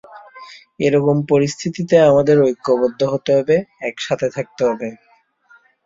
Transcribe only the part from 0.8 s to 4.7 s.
এরকম পরিস্থিতিতে আমাদের ঐক্যবদ্ধ হতে হবে, একসাথে থাকতে